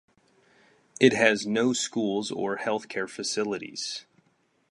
It 0.99 1.13
has 1.13 1.45
no 1.45 1.73
schools 1.73 2.31
or 2.31 2.57
healthcare 2.57 3.07
facilities. 3.07 4.07